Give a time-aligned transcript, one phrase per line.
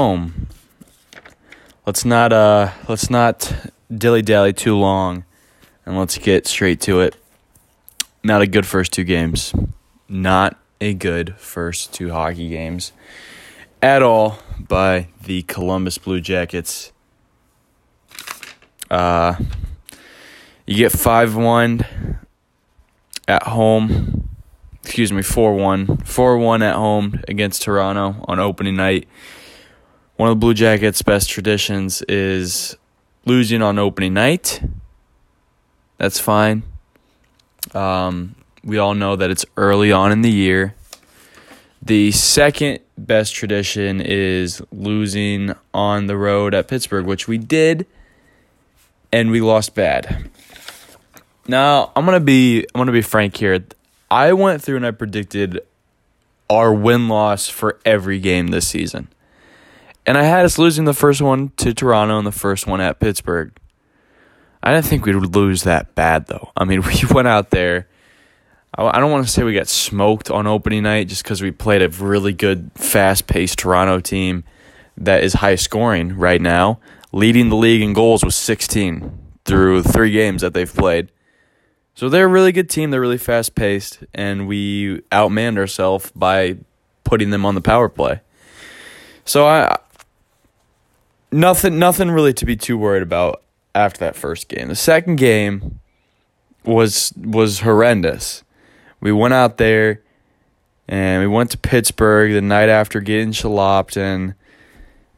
[0.00, 0.46] Shalom.
[1.84, 3.54] Let's not uh let's not
[3.94, 5.26] dilly dally too long
[5.84, 7.16] and let's get straight to it.
[8.24, 9.52] Not a good first two games.
[10.08, 12.94] Not a good first two hockey games
[13.82, 16.92] at all by the Columbus Blue Jackets.
[18.90, 19.34] Uh
[20.66, 22.16] you get 5-1
[23.28, 24.30] at home.
[24.82, 26.04] Excuse me, 4-1.
[26.04, 29.06] 4-1 at home against Toronto on opening night
[30.20, 32.76] one of the Blue Jackets' best traditions is
[33.24, 34.62] losing on opening night.
[35.96, 36.62] That's fine.
[37.72, 40.74] Um, we all know that it's early on in the year.
[41.80, 47.86] The second best tradition is losing on the road at Pittsburgh, which we did,
[49.10, 50.28] and we lost bad.
[51.48, 53.64] Now I'm gonna be I'm gonna be frank here.
[54.10, 55.60] I went through and I predicted
[56.50, 59.08] our win loss for every game this season.
[60.10, 62.98] And I had us losing the first one to Toronto and the first one at
[62.98, 63.56] Pittsburgh.
[64.60, 66.50] I didn't think we would lose that bad, though.
[66.56, 67.86] I mean, we went out there.
[68.74, 71.80] I don't want to say we got smoked on opening night just because we played
[71.80, 74.42] a really good, fast paced Toronto team
[74.96, 76.80] that is high scoring right now,
[77.12, 81.12] leading the league in goals with 16 through three games that they've played.
[81.94, 82.90] So they're a really good team.
[82.90, 86.56] They're really fast paced, and we outmanned ourselves by
[87.04, 88.22] putting them on the power play.
[89.24, 89.76] So I
[91.32, 93.42] nothing nothing really to be too worried about
[93.74, 94.68] after that first game.
[94.68, 95.80] The second game
[96.64, 98.42] was was horrendous.
[99.00, 100.02] We went out there
[100.88, 104.34] and we went to Pittsburgh the night after getting shalopped and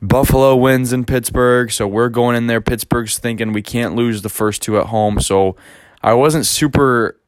[0.03, 2.61] Buffalo wins in Pittsburgh, so we're going in there.
[2.61, 5.55] Pittsburgh's thinking we can't lose the first two at home, so
[6.03, 7.21] I wasn't super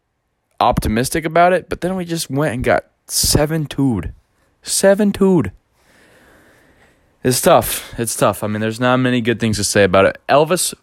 [0.58, 4.12] optimistic about it, but then we just went and got seven twoed.
[4.62, 5.52] Seven twoed.
[7.24, 7.98] It's tough.
[7.98, 8.44] It's tough.
[8.44, 10.20] I mean, there's not many good things to say about it.
[10.28, 10.74] Elvis,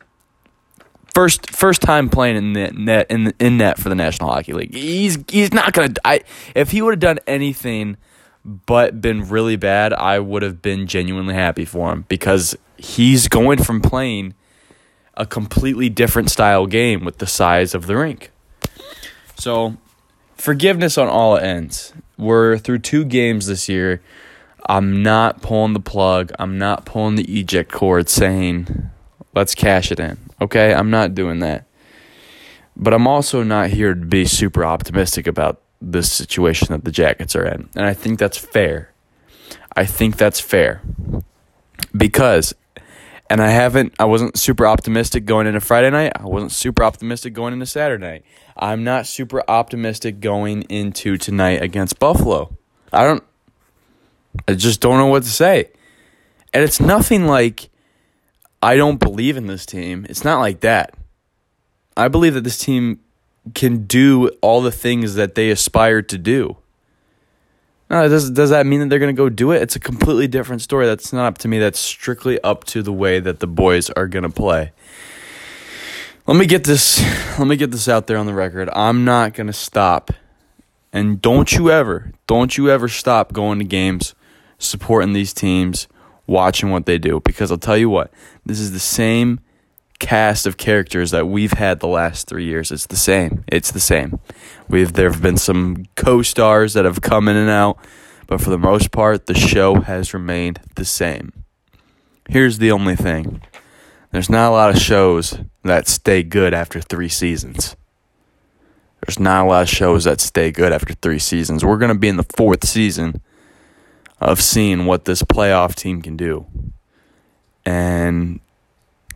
[1.13, 4.53] first first time playing in the net in the, in net for the National Hockey
[4.53, 4.74] League.
[4.74, 5.94] He's he's not gonna.
[6.03, 6.22] I
[6.56, 7.97] if he would have done anything
[8.44, 13.63] but been really bad, I would have been genuinely happy for him because he's going
[13.63, 14.34] from playing
[15.13, 18.31] a completely different style game with the size of the rink.
[19.38, 19.78] So,
[20.35, 21.94] forgiveness on all ends.
[22.18, 24.01] We're through two games this year
[24.68, 26.32] I'm not pulling the plug.
[26.40, 28.90] I'm not pulling the eject cord saying,
[29.34, 30.18] let's cash it in.
[30.40, 30.74] Okay?
[30.74, 31.66] I'm not doing that.
[32.76, 37.36] But I'm also not here to be super optimistic about this situation that the Jackets
[37.36, 37.70] are in.
[37.76, 38.92] And I think that's fair.
[39.76, 40.82] I think that's fair.
[41.96, 42.54] Because
[43.30, 46.12] and I haven't I wasn't super optimistic going into Friday night.
[46.16, 48.24] I wasn't super optimistic going into Saturday.
[48.58, 52.58] I'm not super optimistic going into tonight against Buffalo.
[52.92, 53.24] I don't
[54.47, 55.69] I just don't know what to say.
[56.53, 57.69] And it's nothing like
[58.62, 60.06] I don't believe in this team.
[60.09, 60.94] It's not like that.
[61.97, 63.00] I believe that this team
[63.53, 66.58] can do all the things that they aspire to do.
[67.90, 69.62] Now, does does that mean that they're going to go do it?
[69.62, 70.86] It's a completely different story.
[70.86, 71.59] That's not up to me.
[71.59, 74.72] That's strictly up to the way that the boys are going to play.
[76.28, 77.02] Let me get this
[77.38, 78.69] let me get this out there on the record.
[78.74, 80.12] I'm not going to stop.
[80.94, 84.13] And don't you ever, don't you ever stop going to games
[84.62, 85.88] supporting these teams,
[86.28, 87.22] watching what they do.
[87.24, 88.12] Because I'll tell you what,
[88.46, 89.40] this is the same
[90.00, 92.72] cast of characters that we've had the last three years.
[92.72, 93.44] It's the same.
[93.48, 94.20] It's the same.
[94.68, 97.78] We've there have been some co-stars that have come in and out,
[98.28, 101.32] but for the most part, the show has remained the same.
[102.28, 103.42] Here's the only thing:
[104.12, 107.76] there's not a lot of shows that stay good after three seasons.
[109.06, 111.66] There's not a lot of shows that stay good after three seasons.
[111.66, 113.22] We're going to be in the fourth season
[114.21, 116.45] of seeing what this playoff team can do.
[117.65, 118.39] And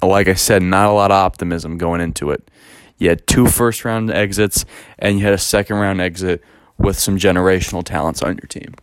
[0.02, 2.50] like I said, not a lot of optimism going into it.
[2.98, 4.66] You had two first round exits,
[4.98, 6.44] and you had a second round exit
[6.78, 8.74] with some generational talents on your team.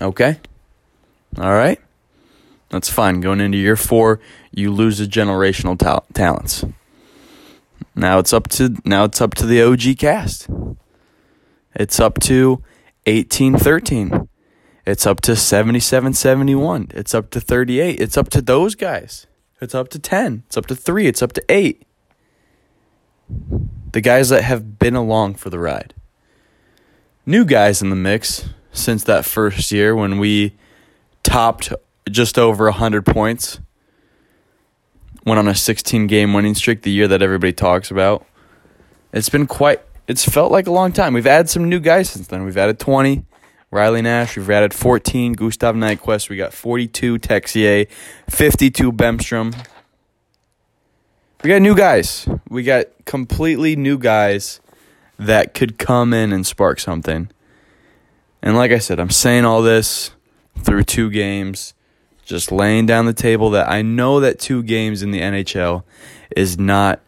[0.00, 0.40] Okay?
[1.38, 1.80] All right?
[2.70, 3.20] That's fine.
[3.20, 4.20] Going into year four,
[4.50, 6.64] you lose the generational ta- talents.
[7.94, 10.48] Now it's up to now it's up to the OG cast.
[11.74, 12.62] It's up to
[13.04, 14.28] eighteen thirteen.
[14.84, 16.88] It's up to 77 71.
[16.94, 18.00] It's up to 38.
[18.00, 19.26] It's up to those guys.
[19.60, 20.42] It's up to 10.
[20.46, 21.06] It's up to 3.
[21.06, 21.86] It's up to 8.
[23.92, 25.94] The guys that have been along for the ride.
[27.24, 30.56] New guys in the mix since that first year when we
[31.22, 31.72] topped
[32.10, 33.60] just over 100 points.
[35.24, 38.26] Went on a 16 game winning streak the year that everybody talks about.
[39.12, 41.14] It's been quite, it's felt like a long time.
[41.14, 42.44] We've added some new guys since then.
[42.44, 43.24] We've added 20.
[43.72, 45.32] Riley Nash, we've added 14.
[45.32, 47.18] Gustav Nyquist, we got 42.
[47.18, 47.88] Texier,
[48.28, 48.92] 52.
[48.92, 49.56] Bemstrom.
[51.42, 52.28] We got new guys.
[52.50, 54.60] We got completely new guys
[55.18, 57.30] that could come in and spark something.
[58.42, 60.10] And like I said, I'm saying all this
[60.58, 61.72] through two games,
[62.26, 65.82] just laying down the table that I know that two games in the NHL
[66.36, 67.00] is not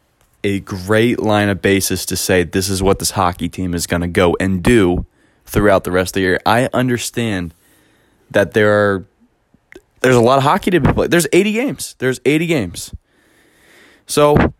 [0.42, 4.02] a great line of basis to say this is what this hockey team is going
[4.02, 5.04] to go and do
[5.46, 6.40] throughout the rest of the year.
[6.46, 7.54] I understand
[8.30, 9.06] that there are
[10.00, 11.10] there's a lot of hockey to be played.
[11.10, 11.96] There's 80 games.
[11.98, 12.94] There's 80 games.
[14.06, 14.52] So,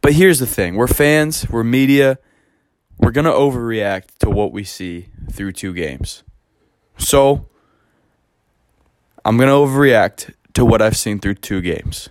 [0.00, 0.74] but here's the thing.
[0.74, 2.18] We're fans, we're media.
[2.98, 6.24] We're to overreact to what we see through two games.
[6.96, 7.46] So,
[9.24, 12.08] I'm to overreact to what I've seen through two games.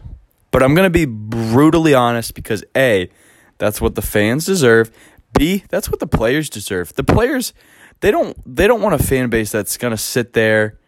[0.51, 3.10] But I'm to be brutally honest because A,
[3.57, 4.89] that's what the fans deserve.
[5.38, 6.94] B, that's what the players deserve.
[6.95, 7.54] The players
[7.99, 10.79] they don't they don't want a fan base that's going to sit there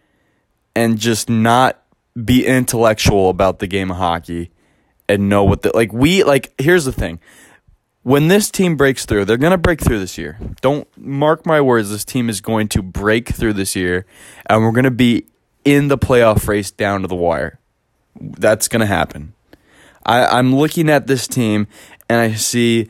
[0.76, 1.82] and just not
[2.24, 4.52] be intellectual about the game of hockey
[5.08, 7.20] and know what the like we like here's the thing.
[8.04, 10.40] When this team breaks through, they're going to break through this year.
[10.62, 14.06] Don't mark my words, this team is going to break through this year
[14.46, 15.26] and we're going to be
[15.66, 17.60] in the playoff race down to the wire.
[18.20, 19.34] That's going to happen.
[20.06, 21.68] I, I'm looking at this team
[22.10, 22.90] and I see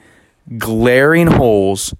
[0.57, 1.93] glaring holes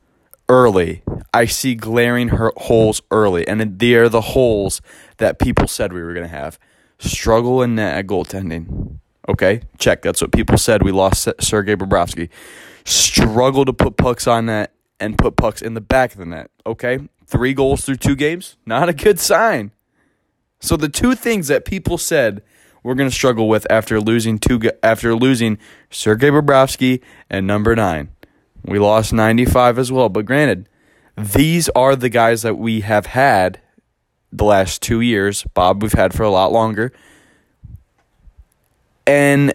[0.48, 1.04] early.
[1.34, 4.82] I see glaring holes early, and they are the holes
[5.18, 6.60] that people said we were going to have.
[7.00, 9.00] Struggle in net at goaltending.
[9.28, 10.02] Okay, check.
[10.02, 10.84] That's what people said.
[10.84, 12.30] We lost Sergei Bobrovsky.
[12.84, 16.50] Struggle to put pucks on net and put pucks in the back of the net.
[16.66, 18.58] Okay, three goals through two games.
[18.66, 19.72] Not a good sign.
[20.60, 22.42] So the two things that people said
[22.84, 25.58] we're going to struggle with after losing two after losing
[25.90, 28.10] Sergei Bobrovsky and number 9.
[28.64, 30.69] We lost 95 as well, but granted,
[31.20, 33.60] these are the guys that we have had
[34.32, 35.44] the last 2 years.
[35.54, 36.92] Bob we've had for a lot longer.
[39.06, 39.54] And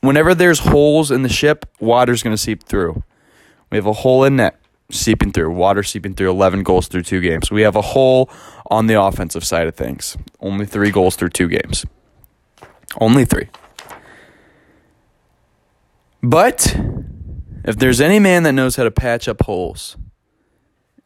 [0.00, 3.02] whenever there's holes in the ship, water's going to seep through.
[3.70, 4.58] We have a hole in net
[4.90, 7.50] seeping through, water seeping through 11 goals through two games.
[7.50, 8.30] We have a hole
[8.70, 10.16] on the offensive side of things.
[10.40, 11.84] Only 3 goals through two games.
[13.00, 13.48] Only three.
[16.22, 16.74] But
[17.64, 19.96] if there's any man that knows how to patch up holes,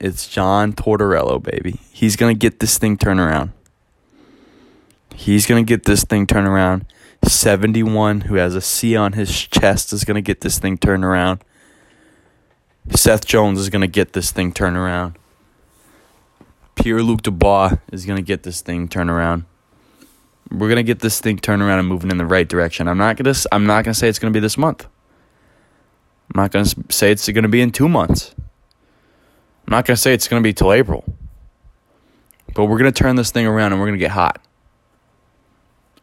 [0.02, 1.80] it's John Tortorella, baby.
[1.92, 3.52] He's going to get this thing turned around.
[5.14, 6.86] He's going to get this thing turned around.
[7.24, 11.04] 71, who has a C on his chest, is going to get this thing turned
[11.04, 11.44] around.
[12.90, 15.16] Seth Jones is going to get this thing turned around.
[16.74, 19.44] Pierre Luc Dubois is going to get this thing turned around
[20.52, 22.88] we're gonna get this thing turned around and moving in the right direction.
[22.88, 24.86] I'm not gonna I'm not gonna say it's gonna be this month.
[26.34, 28.34] I'm not gonna say it's gonna be in two months.
[29.66, 31.04] I'm not gonna say it's gonna be till April.
[32.54, 34.40] But we're gonna turn this thing around and we're gonna get hot.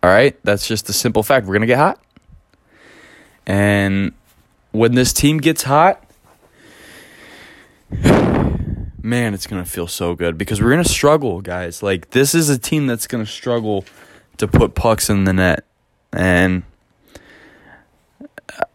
[0.01, 1.45] All right, that's just a simple fact.
[1.45, 2.01] We're gonna get hot,
[3.45, 4.13] and
[4.71, 6.03] when this team gets hot.
[9.01, 11.81] Man, it's going to feel so good because we're going to struggle, guys.
[11.81, 13.85] Like, this is a team that's going to struggle
[14.37, 15.63] to put pucks in the net,
[16.11, 16.63] and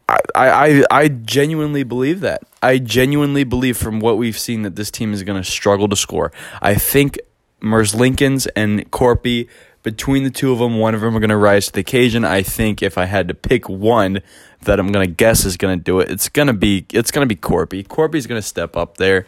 [0.08, 2.42] I, I I genuinely believe that.
[2.64, 5.96] I genuinely believe from what we've seen that this team is going to struggle to
[5.96, 6.32] score.
[6.62, 7.18] I think
[7.60, 9.48] Merzlikins and Korpi,
[9.82, 12.24] between the two of them, one of them are going to rise to the occasion.
[12.24, 14.22] I think if I had to pick one
[14.62, 17.10] that I'm going to guess is going to do it, it's going to be it's
[17.10, 17.86] going to be Korpi.
[17.86, 19.26] Korpi's going to step up there.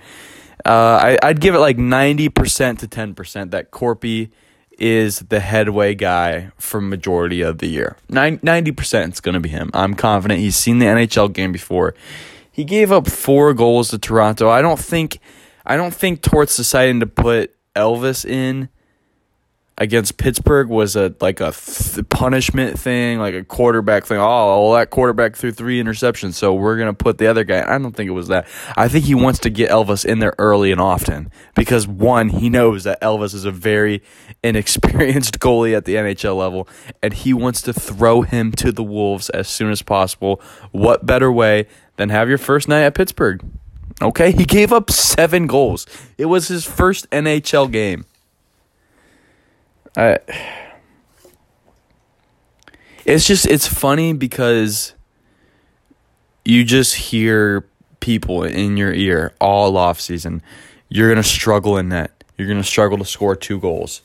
[0.64, 0.70] Uh,
[1.02, 4.30] I, I'd give it like ninety percent to ten percent that Korpi
[4.78, 7.96] is the headway guy for majority of the year.
[8.10, 9.70] 90% is going to be him.
[9.72, 11.94] I'm confident he's seen the NHL game before.
[12.56, 14.48] He gave up 4 goals to Toronto.
[14.48, 15.18] I don't think
[15.66, 18.70] I don't think Torts deciding to put Elvis in
[19.78, 24.16] against Pittsburgh was a like a th- punishment thing, like a quarterback thing.
[24.18, 27.62] Oh, that quarterback threw three interceptions, so we're gonna put the other guy.
[27.62, 28.48] I don't think it was that.
[28.75, 32.48] I think he wants to get Elvis in there early and often because one, he
[32.48, 34.02] knows that Elvis is a very
[34.42, 36.66] inexperienced goalie at the NHL level,
[37.02, 40.40] and he wants to throw him to the wolves as soon as possible.
[40.72, 43.42] What better way than have your first night at Pittsburgh?
[44.02, 45.86] Okay, he gave up seven goals.
[46.18, 48.04] It was his first NHL game.
[49.96, 50.18] I,
[53.06, 54.92] it's just it's funny because
[56.44, 57.66] you just hear
[58.00, 60.42] people in your ear all off season.
[60.90, 62.24] You're gonna struggle in net.
[62.36, 64.02] You're gonna struggle to score two goals.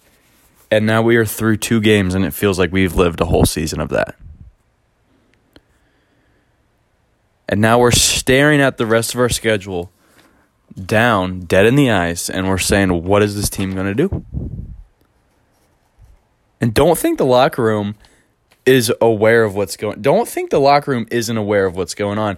[0.69, 3.45] And now we are through two games and it feels like we've lived a whole
[3.45, 4.15] season of that.
[7.51, 9.91] And now we're staring at the rest of our schedule
[10.85, 14.25] down, dead in the eyes, and we're saying, what is this team going to do?
[16.61, 17.95] And don't think the locker room
[18.65, 22.17] is aware of what's going Don't think the locker room isn't aware of what's going
[22.17, 22.37] on.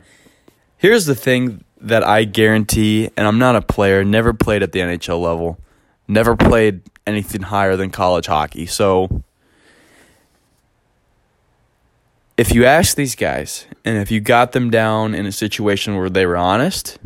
[0.78, 4.80] Here's the thing that I guarantee, and I'm not a player, never played at the
[4.80, 5.60] NHL level,
[6.08, 8.66] never played anything higher than college hockey.
[8.66, 9.22] So
[12.38, 16.10] if you ask these guys and if you got them down in a situation where
[16.10, 16.98] they were honest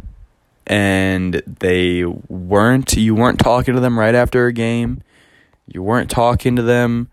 [0.65, 5.01] and they weren't you weren't talking to them right after a game,
[5.67, 7.09] you weren't talking to them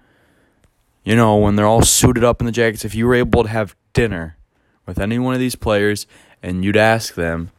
[1.04, 3.50] you know, when they're all suited up in the jackets, if you were able to
[3.50, 4.36] have dinner
[4.86, 6.06] with any one of these players
[6.42, 7.50] and you'd ask them,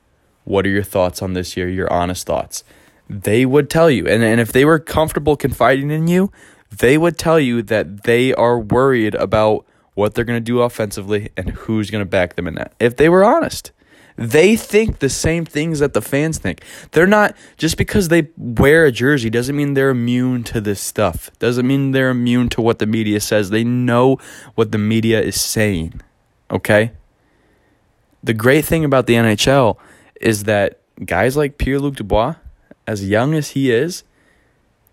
[0.43, 2.63] what are your thoughts on this year, your honest thoughts?
[3.07, 4.07] They would tell you.
[4.07, 6.31] And, and if they were comfortable confiding in you,
[6.75, 11.29] they would tell you that they are worried about what they're going to do offensively
[11.35, 12.73] and who's going to back them in that.
[12.79, 13.71] If they were honest.
[14.17, 16.63] They think the same things that the fans think.
[16.91, 21.29] They're not just because they wear a jersey doesn't mean they're immune to this stuff.
[21.39, 23.49] Doesn't mean they're immune to what the media says.
[23.49, 24.17] They know
[24.55, 26.01] what the media is saying.
[26.49, 26.91] Okay?
[28.23, 29.77] The great thing about the NHL
[30.21, 32.35] is that guys like Pierre Luc Dubois,
[32.87, 34.03] as young as he is,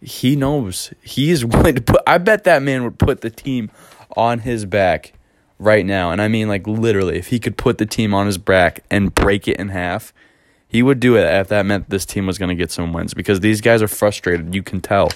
[0.01, 3.71] he knows he is willing to put I bet that man would put the team
[4.17, 5.15] on his back
[5.59, 8.39] right now, and I mean like literally, if he could put the team on his
[8.39, 10.13] back and break it in half,
[10.73, 13.13] he would do it if that meant this team was going to get some wins
[13.13, 14.55] because these guys are frustrated.
[14.55, 15.11] You can tell.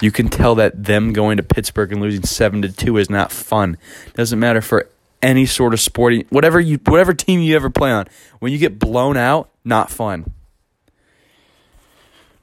[0.00, 3.30] You can tell that them going to Pittsburgh and losing 7 to 2 is not
[3.30, 3.76] fun.
[4.14, 4.88] Doesn't matter for
[5.20, 8.06] any sort of sporting whatever you whatever team you ever play on.
[8.40, 10.32] When you get blown out, not fun.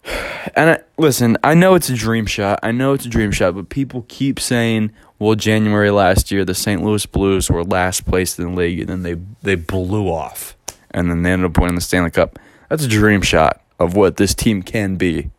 [0.56, 2.60] And I, listen, I know it's a dream shot.
[2.63, 6.55] I know it's a dream shot, but people keep saying, well, January last year, the
[6.55, 6.81] St.
[6.81, 10.55] Louis Blues were last place in the league, and then they they blew off,
[10.91, 12.39] and then they ended up winning the Stanley Cup.
[12.69, 15.29] That's a dream shot of what this team can be.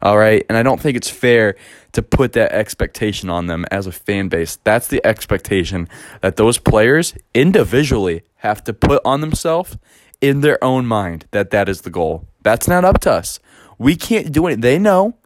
[0.00, 1.56] All right, and I don't think it's fair
[1.92, 4.56] to put that expectation on them as a fan base.
[4.62, 5.88] That's the expectation
[6.20, 9.76] that those players individually have to put on themselves
[10.20, 12.26] in their own mind that that is the goal.
[12.42, 13.40] That's not up to us.
[13.78, 14.60] We can't do it.
[14.60, 15.16] They know.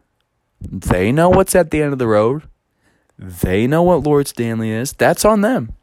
[0.61, 2.43] They know what's at the end of the road.
[3.17, 4.93] They know what Lord Stanley is.
[4.93, 5.73] That's on them.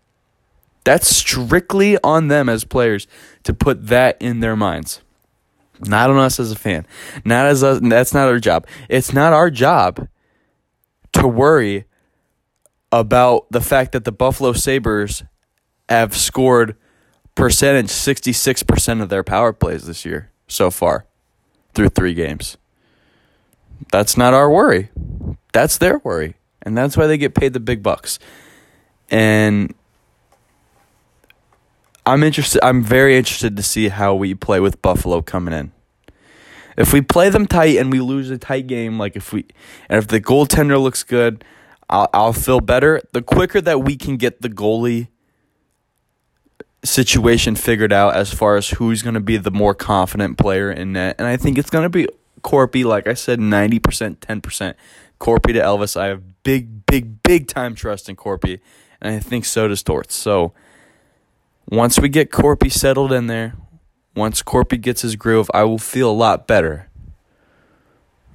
[0.84, 3.06] That's strictly on them as players
[3.44, 5.02] to put that in their minds.
[5.80, 6.86] Not on us as a fan.
[7.24, 8.66] Not as us, that's not our job.
[8.88, 10.08] It's not our job
[11.12, 11.84] to worry
[12.92, 15.22] about the fact that the Buffalo Sabres
[15.88, 16.76] have scored
[17.34, 21.06] percentage 66% of their power plays this year so far
[21.74, 22.56] through 3 games.
[23.92, 24.90] That's not our worry.
[25.52, 28.18] That's their worry and that's why they get paid the big bucks.
[29.10, 29.74] And
[32.06, 32.64] I'm interested.
[32.64, 35.72] I'm very interested to see how we play with Buffalo coming in.
[36.76, 39.46] If we play them tight and we lose a tight game, like if we
[39.88, 41.44] and if the goaltender looks good,
[41.88, 43.02] I'll I'll feel better.
[43.12, 45.08] The quicker that we can get the goalie
[46.82, 50.92] situation figured out as far as who's going to be the more confident player in
[50.92, 52.08] net, and I think it's going to be
[52.42, 52.84] Korpi.
[52.84, 54.76] Like I said, ninety percent, ten percent.
[55.20, 56.00] Korpi to Elvis.
[56.00, 58.58] I have big, big, big time trust in Korpi,
[59.00, 60.16] and I think so does Torts.
[60.16, 60.52] So
[61.68, 63.54] once we get Korpi settled in there,
[64.16, 66.88] once Korpi gets his groove, I will feel a lot better.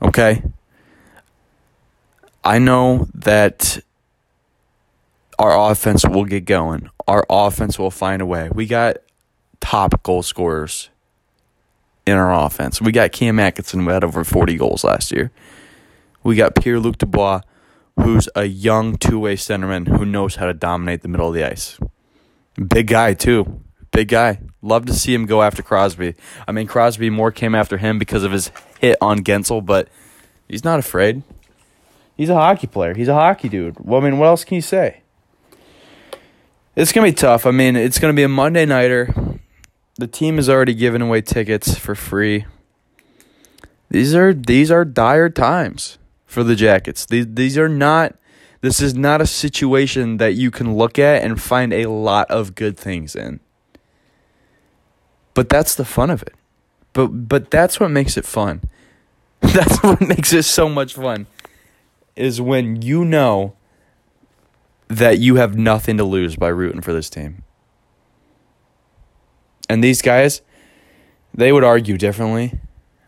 [0.02, 0.44] Okay?
[2.42, 3.80] I know that
[5.38, 6.90] our offense will get going.
[7.10, 8.50] Our offense will find a way.
[8.50, 8.96] We got
[9.60, 10.90] top goal scorers
[12.06, 12.80] in our offense.
[12.80, 15.32] We got Cam Atkinson who had over 40 goals last year.
[16.24, 17.42] We got Pierre Luc Dubois,
[17.98, 21.44] who's a young two way centerman who knows how to dominate the middle of the
[21.44, 21.80] ice.
[22.68, 23.62] Big guy, too.
[23.92, 24.40] Big guy.
[24.62, 26.16] Love to see him go after Crosby.
[26.48, 29.88] I mean, Crosby more came after him because of his hit on Guentzel, but
[30.48, 31.24] he's not afraid.
[32.18, 32.94] He's a hockey player.
[32.94, 33.78] He's a hockey dude.
[33.80, 35.02] Well, I mean, what else can you say?
[36.76, 37.46] It's going to be tough.
[37.46, 39.14] I mean, it's going to be a Monday nighter.
[39.98, 42.46] The team is already giving away tickets for free.
[43.90, 45.98] These are these are dire times
[46.36, 47.06] for the Jackets.
[47.06, 48.16] These these are not
[48.62, 52.56] this is not a situation that you can look at and find a lot of
[52.56, 53.40] good things in.
[55.34, 56.34] But that's the fun of it.
[56.94, 58.62] But but that's what makes it fun.
[59.42, 61.28] That's what makes it so much fun.
[62.16, 63.54] Is when you know
[64.88, 67.44] that you have nothing to lose by rooting for this team.
[69.70, 70.42] And these guys,
[71.34, 72.60] they would argue differently,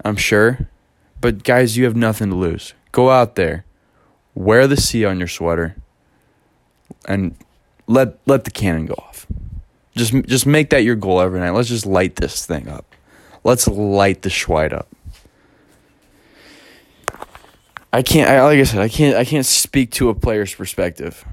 [0.05, 0.69] I'm sure.
[1.21, 2.73] But guys, you have nothing to lose.
[2.97, 3.63] Go out there,
[4.33, 5.75] wear the C on your sweater,
[7.07, 7.35] and
[7.85, 9.27] let let the cannon go off.
[9.95, 11.51] Just just make that your goal every night.
[11.51, 12.95] Let's just light this thing up.
[13.43, 14.87] Let's light the Schweid up.
[17.93, 18.31] I can't.
[18.31, 19.15] I, like I said, I can't.
[19.15, 21.23] I can't speak to a player's perspective,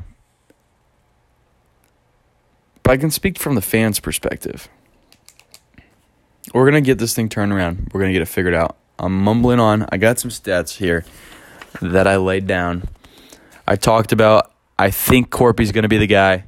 [2.82, 4.68] but I can speak from the fans' perspective.
[6.52, 7.88] We're gonna get this thing turned around.
[7.94, 8.76] We're gonna get it figured out.
[8.98, 9.86] I'm mumbling on.
[9.88, 11.06] I got some stats here
[11.80, 12.88] that I laid down.
[13.66, 14.52] I talked about.
[14.78, 16.44] I think Korpi's gonna be the guy.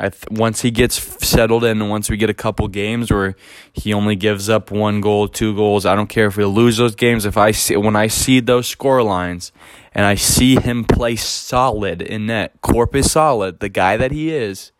[0.00, 0.94] I th- once he gets
[1.26, 3.34] settled in, once we get a couple games where
[3.72, 6.94] he only gives up one goal, two goals, I don't care if we lose those
[6.94, 7.24] games.
[7.24, 9.50] If I see when I see those score lines
[9.92, 14.32] and I see him play solid in net, Corp is solid, the guy that he
[14.32, 14.70] is,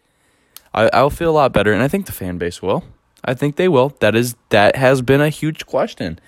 [0.72, 2.84] I, I'll feel a lot better, and I think the fan base will.
[3.28, 3.90] I think they will.
[4.00, 6.18] That is that has been a huge question.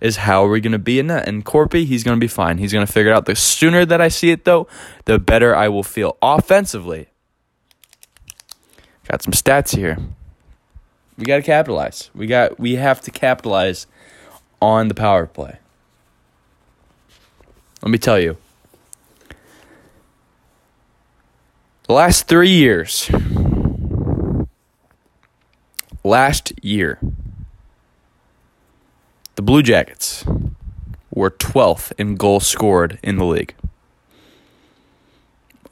[0.00, 1.28] Is how are we going to be in that?
[1.28, 2.56] And Korpi, he's going to be fine.
[2.56, 3.26] He's going to figure it out.
[3.26, 4.66] The sooner that I see it though,
[5.04, 7.08] the better I will feel offensively.
[9.06, 9.98] Got some stats here.
[11.18, 12.10] We got to capitalize.
[12.14, 13.86] We got we have to capitalize
[14.62, 15.58] on the power play.
[17.82, 18.38] Let me tell you.
[21.86, 23.10] The last 3 years
[26.06, 26.98] last year
[29.36, 30.24] the Blue Jackets
[31.10, 33.54] were 12th in goals scored in the league.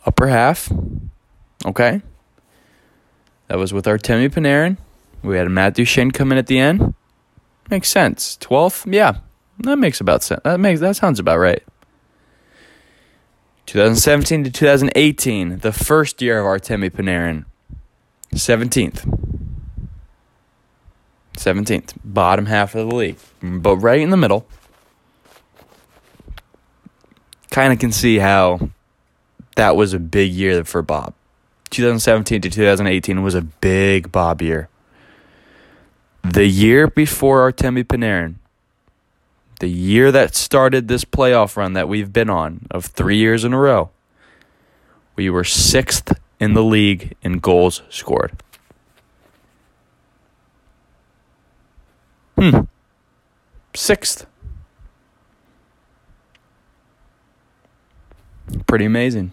[0.04, 0.70] Upper half.
[1.64, 2.02] Okay.
[3.48, 4.76] That was with Artemi Panarin.
[5.22, 6.94] We had Matt Duchene come in at the end.
[7.70, 8.36] Makes sense.
[8.42, 8.92] 12th?
[8.92, 9.18] Yeah.
[9.60, 10.42] That makes about sense.
[10.44, 11.62] That makes that sounds about right.
[13.64, 17.46] 2017 to 2018, the first year of Artemi Panarin,
[18.34, 19.23] 17th.
[21.34, 24.46] 17th, bottom half of the league, but right in the middle.
[27.50, 28.70] Kind of can see how
[29.56, 31.14] that was a big year for Bob.
[31.70, 34.68] 2017 to 2018 was a big Bob year.
[36.22, 38.36] The year before Artemi Panarin,
[39.60, 43.52] the year that started this playoff run that we've been on of three years in
[43.52, 43.90] a row,
[45.16, 48.32] we were sixth in the league in goals scored.
[52.50, 52.60] Hmm.
[53.72, 54.26] Sixth.
[58.66, 59.32] Pretty amazing.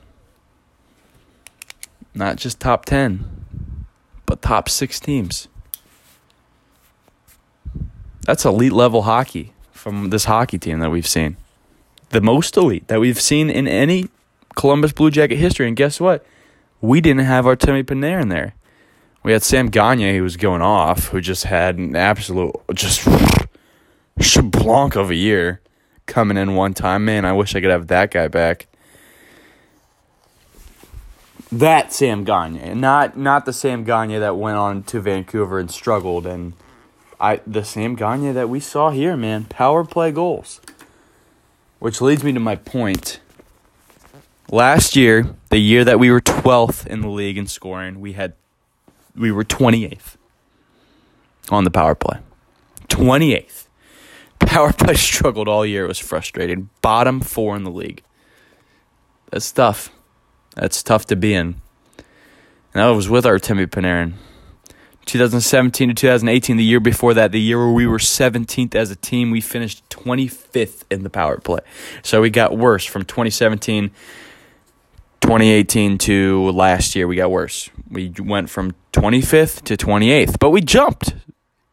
[2.15, 3.86] Not just top 10,
[4.26, 5.50] but top six teams.
[8.21, 11.36] That's elite level hockey from this hockey team that we've seen.
[12.12, 14.08] The most elite that we've seen in any
[14.56, 15.67] Columbus Blue Jacket history.
[15.67, 16.26] And guess what?
[16.80, 18.56] We didn't have Artemi Panarin there.
[19.24, 23.02] We had Sam Gagner who was going off, who just had an absolute just
[24.20, 25.62] shablank of a year
[26.08, 27.06] coming in one time.
[27.06, 28.68] Man, I wish I could have that guy back.
[31.52, 36.26] That Sam Gagner, not not the Sam Gagner that went on to Vancouver and struggled,
[36.26, 36.54] and
[37.20, 40.62] I the Sam Gagne that we saw here, man, power play goals.
[41.80, 43.20] Which leads me to my point.
[44.50, 48.34] Last year, the year that we were 12th in the league in scoring, we had
[49.15, 50.17] we were 28th
[51.50, 52.19] on the power play.
[52.88, 53.67] 28th.
[54.39, 55.86] Power play struggled all year.
[55.86, 56.69] It was frustrating.
[56.82, 58.04] Bottom four in the league.
[59.30, 59.91] That's tough.
[60.56, 61.62] That's tough to be in.
[62.74, 64.13] And I was with Artemi Panarin.
[65.06, 68.95] 2017 to 2018, the year before that, the year where we were 17th as a
[68.95, 71.60] team, we finished 25th in the power play.
[72.04, 73.91] So we got worse from 2017
[75.21, 77.69] 2018 to last year, we got worse.
[77.89, 81.16] We went from 25th to 28th, but we jumped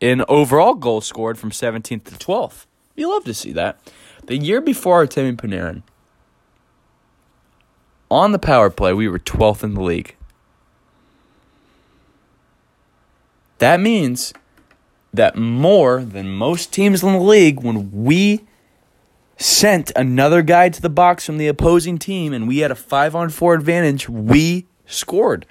[0.01, 2.67] in overall goals scored from 17th to 12th.
[2.95, 3.79] You love to see that.
[4.27, 5.83] The year before Artemi Panarin,
[8.11, 10.17] on the power play, we were 12th in the league.
[13.59, 14.33] That means
[15.13, 18.45] that more than most teams in the league, when we
[19.37, 23.15] sent another guy to the box from the opposing team and we had a 5
[23.15, 25.47] on 4 advantage, we scored.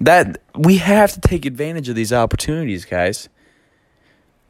[0.00, 3.28] That we have to take advantage of these opportunities, guys.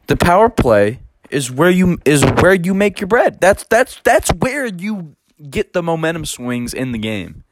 [0.07, 3.39] The power play is where you is where you make your bread.
[3.39, 5.15] That's that's that's where you
[5.49, 7.43] get the momentum swings in the game.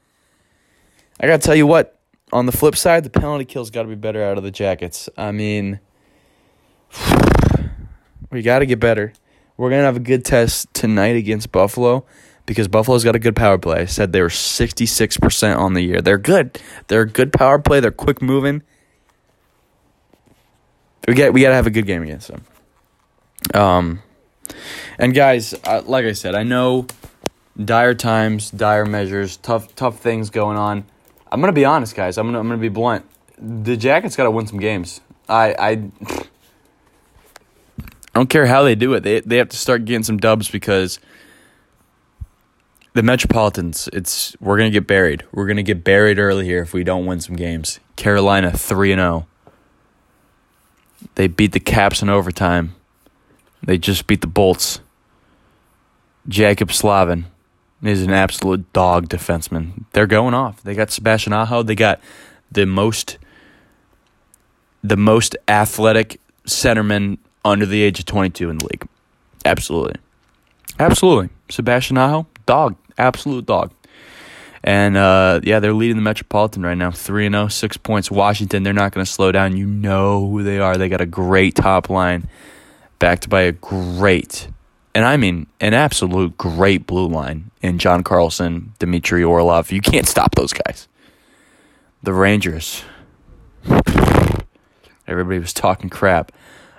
[1.19, 1.99] I got to tell you what,
[2.33, 5.09] on the flip side, the penalty kill's got to be better out of the Jackets.
[5.17, 5.79] I mean,
[8.31, 9.13] we got to get better.
[9.57, 12.05] We're going to have a good test tonight against Buffalo
[12.45, 13.85] because Buffalo's got a good power play.
[13.85, 16.01] Said they were 66% on the year.
[16.01, 16.59] They're good.
[16.87, 17.79] They're a good power play.
[17.79, 18.61] They're quick moving.
[21.07, 22.45] We get we got to have a good game against them.
[23.53, 24.01] Um
[24.97, 26.87] and guys, uh, like I said, I know
[27.63, 30.85] dire times, dire measures, tough tough things going on.
[31.31, 32.17] I'm going to be honest, guys.
[32.17, 33.05] I'm going to I'm going to be blunt.
[33.37, 35.01] The Jackets got to win some games.
[35.27, 35.69] I I
[37.79, 39.01] I don't care how they do it.
[39.01, 40.99] They they have to start getting some dubs because
[42.95, 45.25] the Metropolitans, it's we're gonna get buried.
[45.33, 47.81] We're gonna get buried early here if we don't win some games.
[47.97, 49.27] Carolina three and zero.
[51.15, 52.73] They beat the Caps in overtime.
[53.61, 54.79] They just beat the Bolts.
[56.29, 57.25] Jaccob Slavin
[57.83, 59.83] is an absolute dog defenseman.
[59.91, 60.63] They're going off.
[60.63, 61.63] They got Sebastian Aho.
[61.63, 61.99] They got
[62.49, 63.17] the most
[64.85, 68.87] the most athletic centerman under the age of 22 in the league.
[69.43, 69.95] Absolutely.
[70.79, 71.29] Absolutely.
[71.49, 72.77] Sebastian Aho, dog.
[72.97, 73.71] Absolute dog.
[74.63, 78.09] And uh, yeah, they're leading the Metropolitan right now, 3 0, six points.
[78.09, 79.55] Washington, they're not going to slow down.
[79.55, 80.75] You know who they are.
[80.75, 82.27] They got a great top line,
[82.97, 84.47] backed by a great,
[84.95, 89.71] and I mean an absolute great blue line in John Carlson, Dmitry Orlov.
[89.71, 90.87] You can't stop those guys.
[92.01, 92.83] The Rangers.
[95.07, 96.31] Everybody was talking crap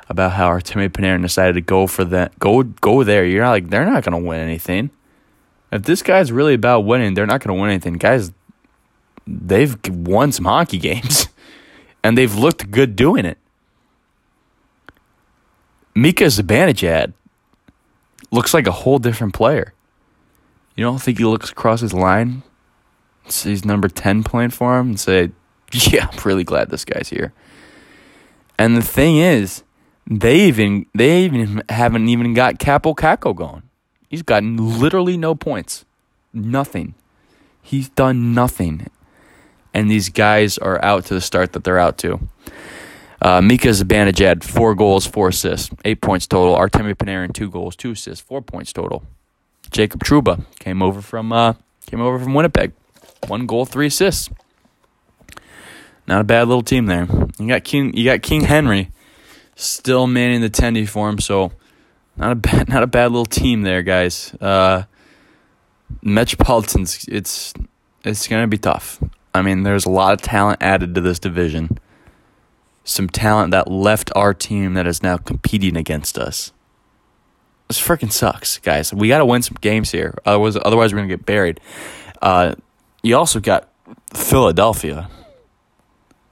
[0.08, 2.36] about how Artemi Panarin decided to go for that.
[2.40, 3.24] Go go there.
[3.24, 4.90] You're not like they're not going to win anything.
[5.72, 7.94] If this guy's really about winning, they're not going to win anything.
[7.94, 8.32] Guys,
[9.26, 11.28] they've won some hockey games,
[12.02, 13.38] and they've looked good doing it.
[15.94, 17.14] Mika Zibanejad
[18.30, 19.72] looks like a whole different player.
[20.76, 22.42] You don't think he looks across his line,
[23.28, 25.30] sees number 10 playing for him, and say,
[25.72, 27.32] yeah, I'm really glad this guy's here.
[28.58, 29.62] And the thing is,
[30.06, 33.62] they even they even haven't even got Kaapo Kakko going.
[34.08, 35.84] He's gotten literally no points.
[36.32, 36.94] Nothing.
[37.62, 38.88] He's done nothing.
[39.74, 42.20] And these guys are out to the start that they're out to.
[43.20, 46.54] Uh, Mika Zibanejad, four goals, four assists, eight points total.
[46.56, 49.02] Artemi Panarin, two goals, two assists, four points total.
[49.70, 51.54] Jacob Trouba came over from uh,
[51.86, 52.72] came over from Winnipeg,
[53.26, 54.30] one goal, three assists.
[56.06, 57.08] Not a bad little team there.
[57.38, 58.90] You got King, you got King Henry,
[59.56, 61.18] still manning the tendy for him.
[61.18, 61.52] So
[62.16, 64.34] not a bad, not a bad little team there, guys.
[64.40, 64.84] Uh,
[66.02, 67.54] Metropolitans, it's
[68.04, 69.02] it's gonna be tough.
[69.34, 71.78] I mean, there's a lot of talent added to this division.
[72.84, 76.52] Some talent that left our team that is now competing against us.
[77.68, 78.94] This freaking sucks, guys.
[78.94, 80.16] We got to win some games here.
[80.24, 81.60] Otherwise, otherwise we're gonna get buried.
[82.22, 82.54] Uh,
[83.02, 83.68] you also got
[84.14, 85.10] Philadelphia,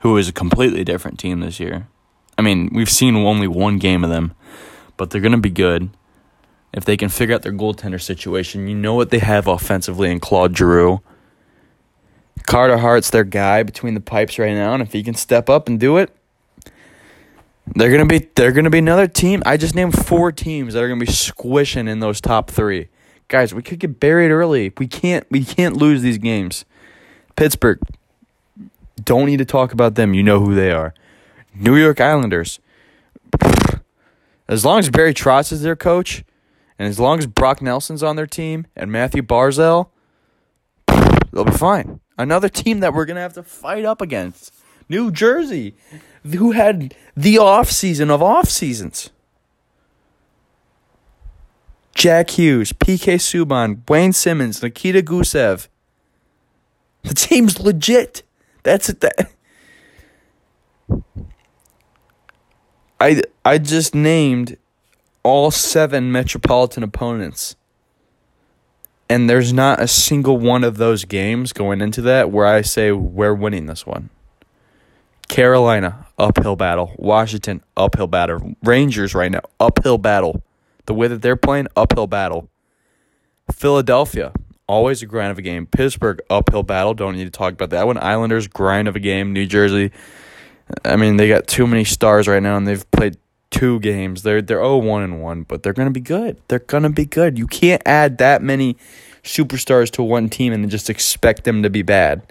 [0.01, 1.89] who is a completely different team this year.
[2.37, 4.35] I mean, we've seen only one game of them
[4.97, 5.91] but they're going to be good.
[6.73, 10.19] If they can figure out their goaltender situation, you know what they have offensively in
[10.19, 11.01] Claude Giroux.
[12.47, 15.69] Carter Hart's their guy between the pipes right now, and if he can step up
[15.69, 16.11] and do it,
[17.67, 19.43] they're gonna be they're gonna be another team.
[19.47, 22.89] I just named four teams that are gonna be squishing in those top three.
[23.29, 24.73] Guys, we could get buried early.
[24.77, 26.65] We can't we can't lose these games.
[27.37, 27.81] Pittsburgh,
[29.03, 30.13] don't need to talk about them.
[30.13, 30.93] You know who they are.
[31.55, 32.61] New York Islanders.
[34.47, 36.25] As long as Barry Trotz is their coach,
[36.79, 39.89] and as long as Brock Nelson's on their team and Mathew Barzal,
[41.33, 42.01] they'll be fine.
[42.19, 44.53] Another team that we're gonna have to fight up against.
[44.89, 45.75] New Jersey,
[46.23, 49.11] who had the off season of off seasons.
[51.95, 55.69] Jack Hughes, PK Subban, Wayne Simmonds, Nikita Gusev.
[57.03, 58.23] The team's legit.
[58.63, 59.01] That's it.
[59.01, 59.31] That
[63.05, 64.57] I I just named
[65.23, 67.55] all seven metropolitan opponents.
[69.11, 72.93] And there's not a single one of those games going into that where I say
[72.93, 74.09] we're winning this one.
[75.29, 76.95] Carolina, uphill battle.
[76.97, 78.55] Washington, uphill battle.
[78.63, 80.43] Rangers right now, uphill battle.
[80.87, 82.49] The way that they're playing, uphill battle.
[83.53, 84.33] Philadelphia,
[84.67, 85.67] always a grind of a game.
[85.67, 86.95] Pittsburgh, uphill battle.
[86.95, 87.99] Don't need to talk about that one.
[87.99, 89.35] Islanders, grind of a game.
[89.35, 89.93] New Jersey,
[90.85, 93.17] I mean, they got too many stars right now, and they've played
[93.51, 94.23] two games.
[94.23, 96.41] They're they're oh one and one, but they're gonna be good.
[96.49, 97.39] They're gonna be good.
[97.39, 98.77] You can't add that many
[99.23, 102.23] superstars to one team and just expect them to be bad.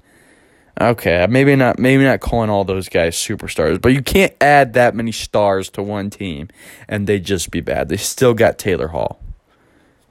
[0.81, 4.95] Okay, maybe not maybe not calling all those guys superstars, but you can't add that
[4.95, 6.49] many stars to one team
[6.87, 7.89] and they just be bad.
[7.89, 9.19] They still got Taylor Hall.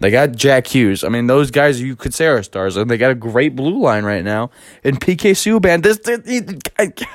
[0.02, 1.04] They got Jack Hughes.
[1.04, 3.80] I mean, those guys you could say are stars, and they got a great blue
[3.80, 4.50] line right now.
[4.82, 7.06] And PK Subban, this, this, this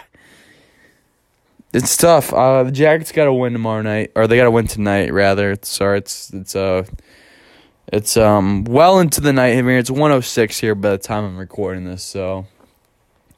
[1.73, 2.33] it's tough.
[2.33, 5.55] Uh, the Jackets got to win tomorrow night, or they got to win tonight rather.
[5.61, 6.85] Sorry, it's it's uh,
[7.87, 9.69] it's um well into the night here.
[9.77, 12.03] It's one oh six here by the time I'm recording this.
[12.03, 12.45] So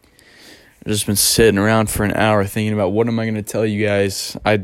[0.05, 3.43] I've just been sitting around for an hour thinking about what am I going to
[3.43, 4.37] tell you guys.
[4.45, 4.63] I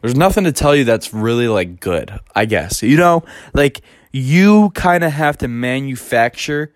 [0.00, 2.18] there's nothing to tell you that's really like good.
[2.34, 6.72] I guess you know, like you kind of have to manufacture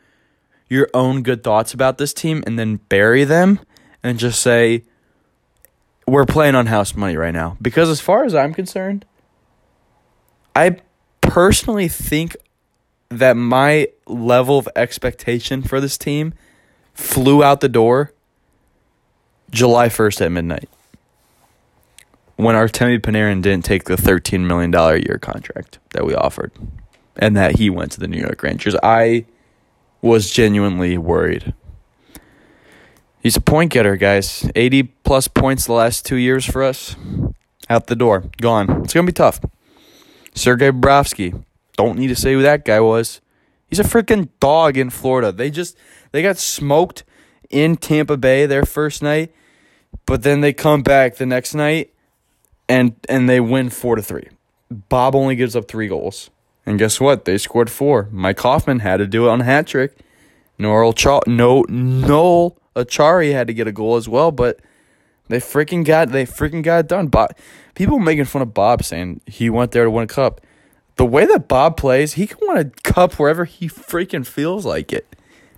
[0.68, 3.61] your own good thoughts about this team and then bury them
[4.02, 4.83] and just say
[6.09, 9.05] we're playing on house money right now because as far as I'm concerned,
[10.57, 10.79] I
[11.21, 12.37] personally think
[13.11, 16.35] that my level of expectation for this team
[16.94, 18.12] flew out the door
[19.51, 20.68] July 1st at midnight
[22.37, 26.53] when Artemi Panarin didn't take the $13 million a year contract that we offered
[27.16, 28.77] and that he went to the New York Rangers.
[28.83, 29.25] I
[30.03, 31.55] was genuinely worried.
[33.22, 34.48] He's a point getter, guys.
[34.54, 36.96] 80 plus points the last two years for us.
[37.68, 38.24] Out the door.
[38.40, 38.83] Gone.
[38.85, 39.40] It's going to be tough.
[40.35, 41.44] Sergei Bobrovsky.
[41.76, 43.20] Don't need to say who that guy was.
[43.68, 45.31] He's a freaking dog in Florida.
[45.31, 45.76] They just
[46.12, 47.04] they got smoked
[47.50, 49.33] in Tampa Bay their first night,
[50.07, 51.92] but then they come back the next night
[52.68, 54.28] and and they win 4 to 3.
[54.70, 56.31] Bob only gives up 3 goals.
[56.64, 57.24] And guess what?
[57.24, 58.09] They scored 4.
[58.11, 59.96] Mike Hoffman had to do it on a hat trick.
[60.59, 64.61] Noel Char- no Noel Acciari had to get a goal as well, but
[65.29, 67.09] they freaking got they freaking got it done.
[67.09, 67.35] Bob,
[67.75, 70.41] people making fun of Bob saying he went there to win a cup.
[70.97, 74.93] The way that Bob plays, he can win a cup wherever he freaking feels like
[74.93, 75.14] it.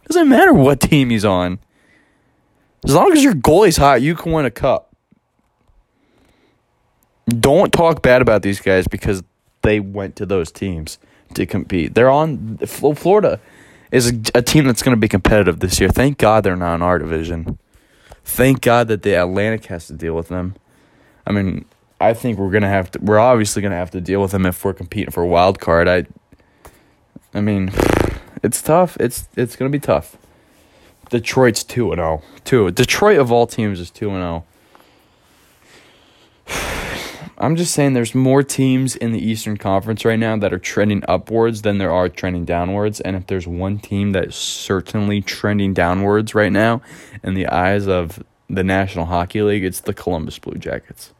[0.06, 1.60] Doesn't matter what team he's on.
[2.84, 4.94] As long as your goalie's hot, you can win a cup.
[7.28, 9.22] Don't talk bad about these guys because
[9.62, 10.98] they went to those teams
[11.34, 11.94] to compete.
[11.94, 13.40] They're on Florida
[13.90, 15.88] is a, a team that's going to be competitive this year.
[15.88, 17.58] Thank God they're not in our division.
[18.24, 20.54] Thank God that the Atlantic has to deal with them.
[21.26, 21.64] I mean,
[22.00, 22.98] I think we're gonna have to.
[23.00, 25.86] We're obviously gonna have to deal with them if we're competing for a wild card.
[25.86, 26.06] I,
[27.34, 27.70] I mean,
[28.42, 28.96] it's tough.
[28.98, 30.16] It's it's gonna be tough.
[31.10, 32.22] Detroit's two and zero.
[32.22, 32.40] Oh.
[32.44, 32.70] Two.
[32.70, 34.44] Detroit of all teams is two and oh.
[36.48, 36.79] zero.
[37.42, 41.02] I'm just saying there's more teams in the Eastern Conference right now that are trending
[41.08, 43.00] upwards than there are trending downwards.
[43.00, 46.82] And if there's one team that is certainly trending downwards right now
[47.22, 51.14] in the eyes of the National Hockey League, it's the Columbus Blue Jackets.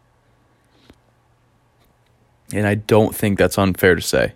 [2.53, 4.35] And I don't think that's unfair to say.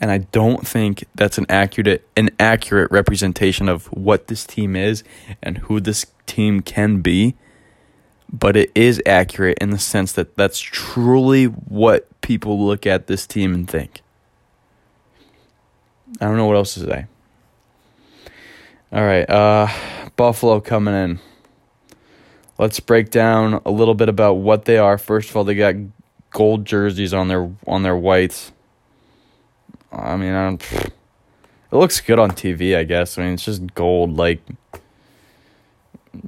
[0.00, 5.04] And I don't think that's an accurate an accurate representation of what this team is
[5.40, 7.36] and who this team can be
[8.38, 13.28] but it is accurate in the sense that that's truly what people look at this
[13.28, 14.00] team and think.
[16.20, 17.06] I don't know what else to say.
[18.92, 19.68] All right, uh,
[20.16, 21.20] Buffalo coming in.
[22.58, 24.98] Let's break down a little bit about what they are.
[24.98, 25.74] First of all, they got
[26.30, 28.52] gold jerseys on their on their whites.
[29.92, 30.62] I mean, I don't.
[30.72, 30.92] It
[31.76, 33.16] looks good on TV, I guess.
[33.16, 34.40] I mean, it's just gold, like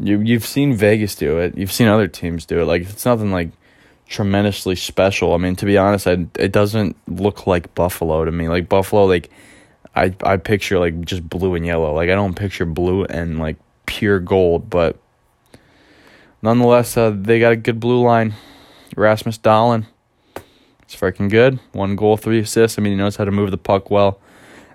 [0.01, 1.57] you you've seen Vegas do it.
[1.57, 2.64] You've seen other teams do it.
[2.64, 3.51] Like it's nothing like
[4.09, 5.35] tremendously special.
[5.35, 8.49] I mean, to be honest, I, it doesn't look like Buffalo to me.
[8.49, 9.31] Like Buffalo, like
[9.94, 11.94] I I picture like just blue and yellow.
[11.94, 14.99] Like I don't picture blue and like pure gold, but
[16.42, 18.35] nonetheless, uh, they got a good blue line.
[18.96, 19.87] Rasmus Dahlin,
[20.83, 21.59] it's freaking good.
[21.72, 22.79] One goal, three assists.
[22.79, 24.20] I mean, he knows how to move the puck well.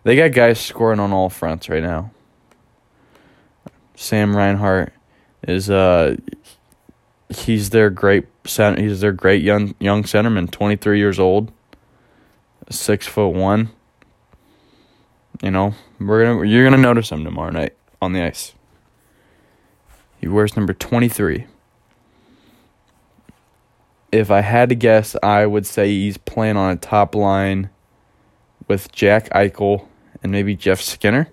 [0.03, 2.11] They got guys scoring on all fronts right now.
[3.95, 4.93] Sam Reinhart
[5.47, 6.15] is uh
[7.29, 11.51] he's their great center, he's their great young young centerman, 23 years old,
[12.69, 13.69] 6 foot 1.
[15.43, 18.53] You know, we're to you're to notice him tomorrow night on the ice.
[20.19, 21.47] He wears number 23.
[24.11, 27.69] If I had to guess, I would say he's playing on a top line
[28.67, 29.87] with Jack Eichel
[30.21, 31.29] and maybe Jeff Skinner.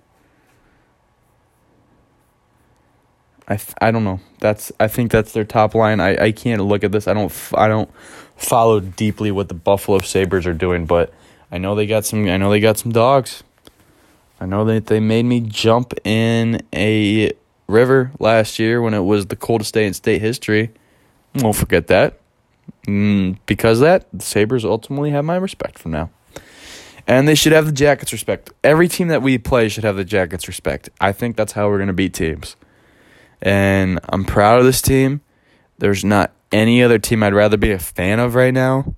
[3.48, 4.20] I, th- I don't know.
[4.40, 6.00] That's I think that's their top line.
[6.00, 7.08] I, I can't look at this.
[7.08, 7.90] I don't f- I don't
[8.36, 11.12] follow deeply what the Buffalo Sabres are doing, but
[11.50, 13.42] I know they got some I know they got some dogs.
[14.38, 17.32] I know that they made me jump in a
[17.66, 20.70] river last year when it was the coldest day in state history.
[21.34, 22.20] Won't forget that.
[22.86, 26.10] Mm, because that, the Sabres ultimately have my respect from now.
[27.06, 28.52] And they should have the Jackets respect.
[28.62, 30.88] Every team that we play should have the Jackets respect.
[31.00, 32.54] I think that's how we're going to beat teams
[33.40, 35.20] and I'm proud of this team.
[35.78, 38.94] There's not any other team I'd rather be a fan of right now.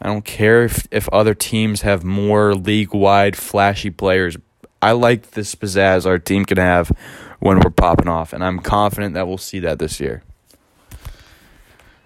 [0.00, 4.36] I don't care if, if other teams have more league wide flashy players.
[4.82, 6.92] I like this pizzazz our team can have
[7.40, 10.22] when we're popping off, and I'm confident that we'll see that this year.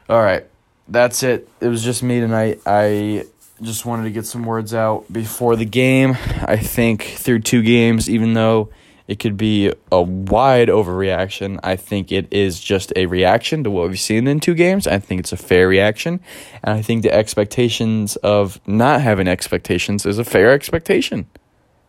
[0.08, 0.46] All right,
[0.86, 1.48] that's it.
[1.60, 2.60] It was just me tonight.
[2.64, 3.26] I
[3.60, 6.16] just wanted to get some words out before the game.
[6.42, 8.70] I think through two games, even though
[9.08, 11.58] it could be a wide overreaction.
[11.62, 14.86] I think it is just a reaction to what we've seen in two games.
[14.86, 16.20] I think it's a fair reaction.
[16.62, 21.26] And I think the expectations of not having expectations is a fair expectation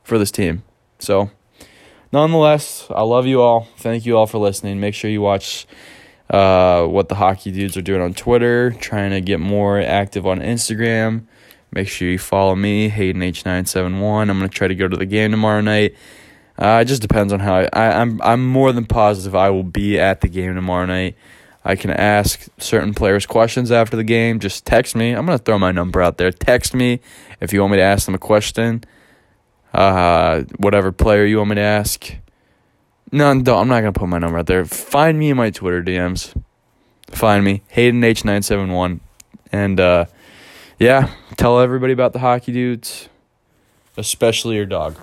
[0.02, 0.64] for this team.
[0.98, 1.30] So,
[2.14, 3.68] nonetheless, I love you all.
[3.78, 4.80] Thank you all for listening.
[4.80, 5.68] Make sure you watch
[6.30, 10.40] uh, what the hockey dudes are doing on Twitter, trying to get more active on
[10.40, 11.26] Instagram.
[11.74, 14.22] Make sure you follow me, Hayden H971.
[14.22, 15.96] I'm gonna try to go to the game tomorrow night.
[16.60, 18.22] Uh, it just depends on how I, I, I'm.
[18.22, 21.16] I'm more than positive I will be at the game tomorrow night.
[21.64, 24.40] I can ask certain players questions after the game.
[24.40, 25.12] Just text me.
[25.12, 26.32] I'm gonna throw my number out there.
[26.32, 27.00] Text me
[27.40, 28.84] if you want me to ask them a question.
[29.74, 32.14] Uh, whatever player you want me to ask.
[33.12, 34.66] No, no, I'm not gonna put my number out there.
[34.66, 36.40] Find me in my Twitter DMs.
[37.12, 39.00] Find me, Hayden H nine seven one,
[39.52, 40.06] and uh,
[40.78, 43.08] yeah, tell everybody about the hockey dudes,
[43.96, 44.96] especially your dog.